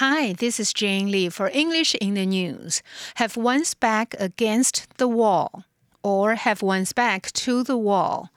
[0.00, 2.82] Hi, this is Jane Lee for English in the News.
[3.16, 5.64] Have one's back against the wall.
[6.02, 8.28] Or have one's back to the wall，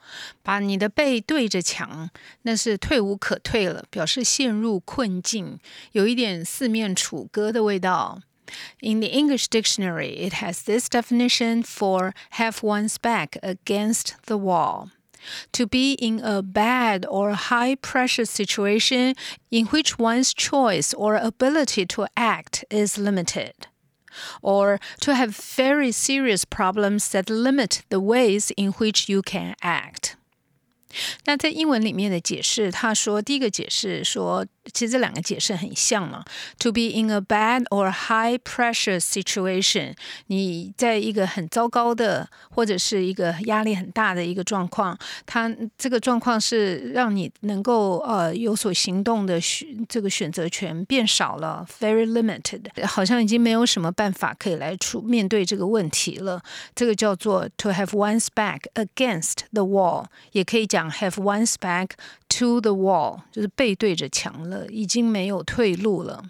[0.42, 2.10] 把你的背对着墙，
[2.42, 5.60] 那是退无可退了，表示陷入困境，
[5.92, 8.22] 有一点四面楚歌的味道。
[8.80, 14.88] In the English dictionary, it has this definition for have one's back against the wall.
[15.52, 19.14] To be in a bad or high pressure situation
[19.50, 23.68] in which one's choice or ability to act is limited
[24.42, 30.16] or to have very serious problems that limit the ways in which you can act.
[31.26, 36.24] 那在英文里面的解释，他说第一个解释说 其实这两个解释很像嘛。
[36.58, 39.94] To be in a bad or high pressure situation，
[40.26, 56.42] 你在一个很糟糕的或者是一个压力很大的一个状况，它这个状况是让你能够呃有所行动的选这个选择权变少了，very limited，好像已经没有什么办法可以来处面对这个问题了。
[56.74, 61.90] 这个叫做 to have one's back against the wall，也可以讲 have one's back
[62.28, 66.24] to the wall，就是背对着墙了， 已经没有退路了。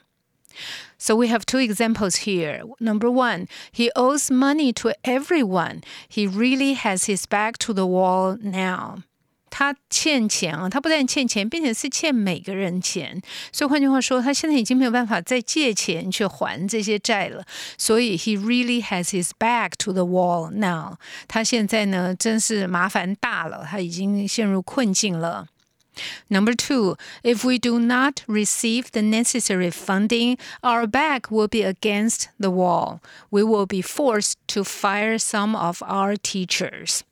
[0.99, 2.63] So we have two examples here.
[2.79, 5.83] Number one, he owes money to everyone.
[6.09, 9.03] He really has his back to the wall now.
[9.49, 13.21] 他欠钱啊，他不但欠钱，并且是欠每个人钱。
[13.51, 17.45] 所以换句话说，他现在已经没有办法再借钱去还这些债了。
[17.77, 20.99] 所以 he really has his back to the wall now。
[21.27, 25.47] 他现在呢，真是麻烦大了，他已经陷入困境了。
[26.29, 32.29] Number two, if we do not receive the necessary funding, our back will be against
[32.39, 33.01] the wall.
[33.31, 37.03] We will be forced to fire some of our teachers.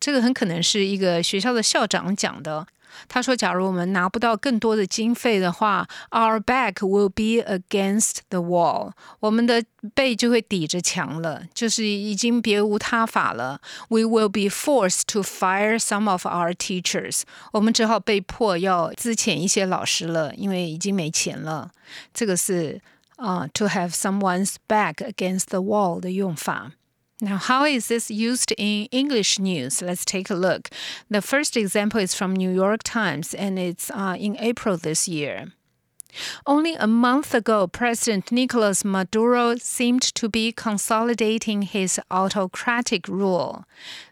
[0.00, 2.66] 这个很可能是一个学校的校长讲的。
[3.07, 13.61] 他说：“假如我们拿不到更多的经费的话，our back will be against the wall，我们的背就会抵着墙了，就是已经别无他法了。
[13.89, 17.21] We will be forced to fire some of our teachers，
[17.51, 21.71] 我们只好被迫要资遣一些老师了，因为已经没钱了。
[22.13, 22.81] 这个是
[23.17, 26.71] 啊、，to have someone's back against the wall 的用法。”
[27.19, 29.81] Now, how is this used in English news?
[29.81, 30.69] Let's take a look.
[31.09, 35.51] The first example is from New York Times, and it's uh, in April this year.
[36.45, 43.65] Only a month ago, President Nicolas Maduro seemed to be consolidating his autocratic rule.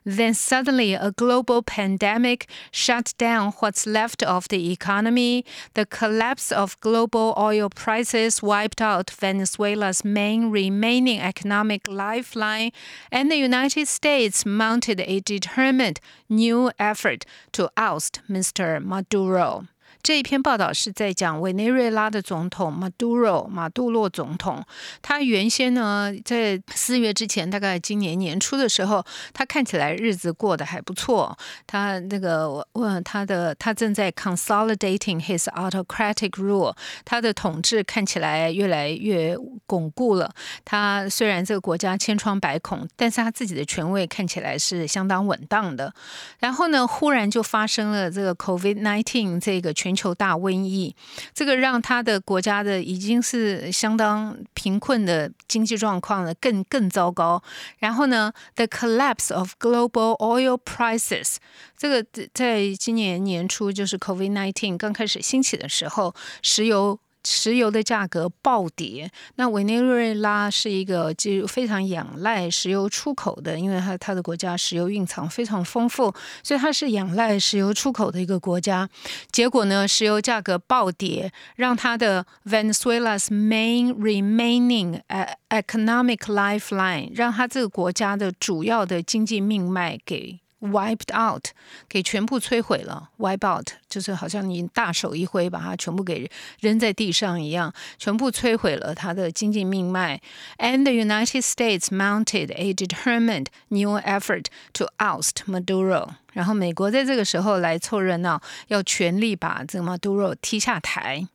[0.03, 5.45] Then suddenly, a global pandemic shut down what's left of the economy.
[5.73, 12.71] The collapse of global oil prices wiped out Venezuela's main remaining economic lifeline,
[13.11, 18.83] and the United States mounted a determined new effort to oust Mr.
[18.83, 19.67] Maduro.
[20.05, 24.63] 这一篇报道是在讲委内瑞拉的总统马杜罗马杜洛总统。
[25.01, 31.35] 他原先呢，在四月之前，大概今年年初的时候，他看起来日子过得还不错。
[31.65, 40.31] 他那个问他的，他正在 consolidating his autocratic rule，他的统治看起来越来越巩固了。
[40.63, 45.91] 他虽然这个国家千疮百孔，但是他自己的权位看起来是相当稳当的。
[46.37, 50.95] 然后呢，忽然就发生了这个 COVID nineteen 这个全球大瘟疫，
[51.33, 57.41] 这个让他的国家的已经是相当贫困的经济状况呢更更糟糕。
[57.79, 61.35] 然后呢，the collapse of global oil prices，
[61.77, 66.99] 这个在今年年初就是 COVID nineteen 刚开始兴起的时候，石油。
[67.25, 69.09] 石油的价格暴跌。
[69.35, 78.87] 那委内瑞拉是一个就非常仰赖石油出口的，因为它它的国家石油蕴藏非常丰富，所以它是仰赖石油出口的一个国家。
[79.31, 85.01] 结果呢，石油价格暴跌，让它的 Venezuela's main remaining
[85.49, 90.39] economic lifeline，让它这个国家的主要的经济命脉给。
[90.71, 91.45] Wiped out，
[91.87, 93.09] 给全部摧毁了。
[93.17, 100.21] wipe out 就是好像你大手一挥，把它全部给扔在地上一样，全部摧毁了它的经济命脉。
[100.57, 106.09] And the United States mounted a determined new effort to oust Maduro。
[106.33, 111.27] 然后美国在这个时候来凑热闹，要全力把这个 Maduro 踢下台。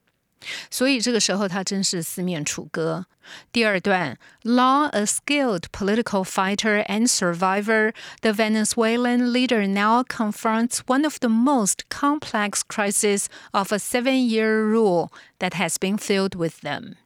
[0.70, 3.08] 所以这个时候他真是四面楚歌。
[3.52, 11.90] 第二段，Long a skilled political fighter and survivor, the Venezuelan leader now confronts one of the most
[11.90, 15.10] complex crises of a seven-year rule
[15.40, 16.98] that has been filled with them.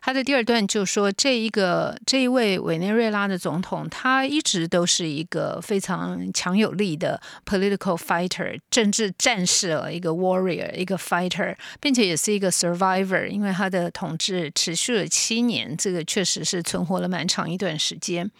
[0.00, 18.30] 他的第二段就说，这一个这一位委内瑞拉的总统，他一直都是一个非常强有力的 political fighter，政治战士了，一个 warrior，一个 fighter，并且也是一个 survivor，因为他的统治持续了七年，这个确实是存活了蛮长一段时间。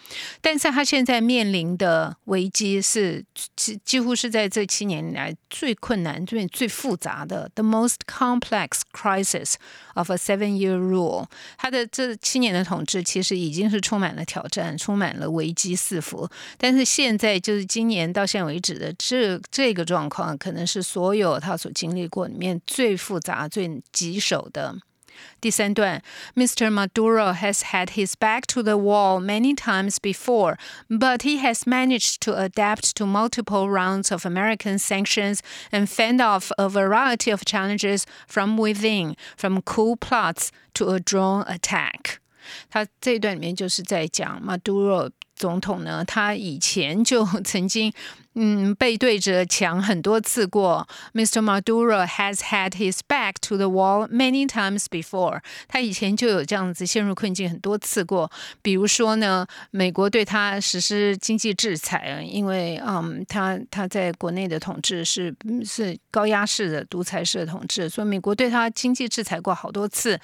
[0.41, 3.25] 但是他现在面临的危机是
[3.55, 9.55] 几几乎是在这七年来最困难、最最复杂的 the most complex crisis
[9.95, 11.26] of a seven-year rule。
[11.57, 16.29] 他的这七年的统治其实已经是充满了挑战，充满了危机四伏。
[16.57, 24.75] 但是现在就是今年到现在为止的这这个状况，可能是所有他所经历过里面最复杂、最棘手的。
[25.40, 26.02] 第三段，
[26.36, 26.70] Mr.
[26.72, 30.58] Maduro has had his back to the wall many times before,
[30.88, 35.40] but he has managed to adapt to multiple rounds of American sanctions
[35.72, 41.44] and fend off a variety of challenges from within, from coup plots to a drone
[41.48, 42.20] attack.
[42.70, 47.92] 他这一段里面就是在讲马杜罗总统呢，他以前就曾经
[48.39, 50.87] 嗯背对着墙很多次过。
[51.15, 51.41] Mr.
[51.41, 55.41] Maduro has had his back to the wall many times before。
[55.67, 58.31] 他以前就有这样子陷入困境很多次过。
[58.61, 65.35] 比如说呢，美国对他实施经济制裁，因为嗯，他他在国内的统治是
[65.65, 70.21] 是高压式的独裁式的统治，所以美国对他经济制裁过好多次。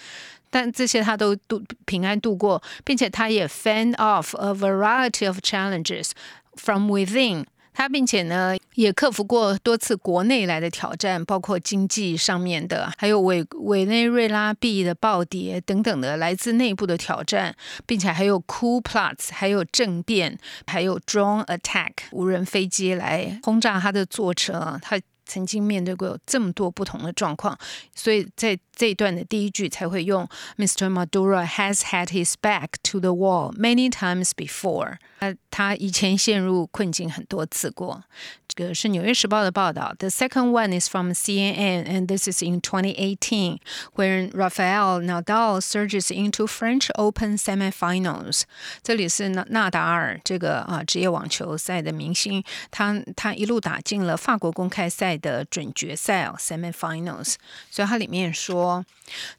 [0.51, 6.11] 但这些他都度平安度过，并且他也 fend off a variety of challenges
[6.57, 7.47] from within。
[7.73, 17.55] 他并且呢也克服过多次国内来的挑战，包括经济上面的，还有委委内瑞拉币的暴跌等等的来自内部的挑战，
[17.87, 25.01] 并且还有 coup plots，还有政变，还有 drone attack 无人飞机来轰炸他的坐车，他。
[25.27, 27.59] 曾经面对过有这么多不同的状况，
[27.95, 30.91] 所以在这一段的第一句才会用 Mr.
[30.91, 34.97] Maduro has had his back to the wall many times before。
[35.21, 38.03] 他他以前陷入困境很多次过。
[38.55, 39.95] 这个是《纽约时报》的报道。
[39.99, 43.59] The second one is from CNN, and this is in 2018,
[43.95, 48.43] when Rafael Nadal surges into French Open semifinals。
[48.83, 57.36] 这里是纳纳达尔这个啊职业网球赛的明星，他他一路打进了法国公开赛的准决赛哦，semifinals。
[57.70, 58.86] 所以它里面说，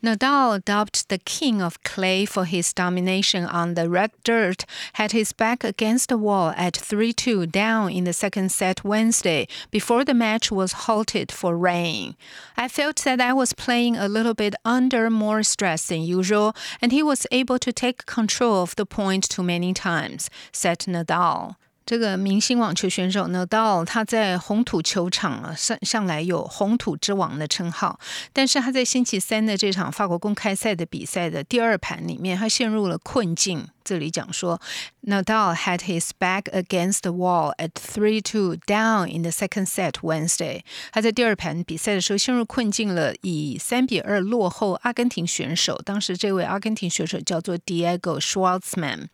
[0.03, 4.61] Nadal, dubbed the king of clay for his domination on the red dirt,
[4.95, 9.47] had his back against the wall at 3-2 down in the second set when Wednesday
[9.71, 12.17] before the match was halted for rain.
[12.57, 16.53] I felt that I was playing a little bit under more stress than usual,
[16.83, 21.55] and he was able to take control of the point too many times, said Nadal.
[21.86, 28.00] 这个明星网球选手呢，到他在红土球场啊，上向来有“红土之王”的称号。
[28.32, 33.68] 但是他在星期三的这场法国公开赛的比赛的第二盘里面，他陷入了困境。
[33.84, 34.60] 这里讲说
[35.04, 40.62] ，Nadal had his back against the wall at three-two down in the second set Wednesday。
[40.92, 45.82] 他在第二盘比赛的时候陷入困境了，以三比二落后阿根廷选手。
[45.84, 49.08] 当时这位阿根廷选手叫做 Diego Schwartzman。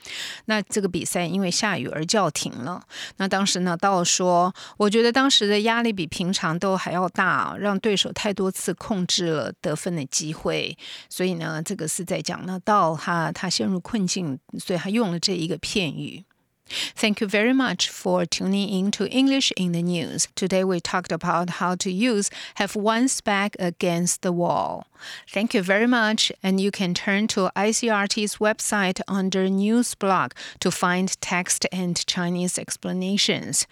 [0.45, 2.83] 那这个比赛因为下雨而叫停了。
[3.18, 10.77] 那当时呢，道说，我觉得当时的压力比平常都还要大，让对手太多次控制了得分的机会。
[11.10, 14.38] 所以呢，这个是在讲那道他他陷入困境。
[14.58, 16.25] 所以他用了这一个片语。
[16.96, 20.28] Thank you very much for tuning in to English in the News.
[20.34, 24.87] Today we talked about how to use have one's back against the wall.
[25.28, 30.71] Thank you very much, and you can turn to ICRT's website under News blog to
[30.71, 33.66] find text and Chinese explanations.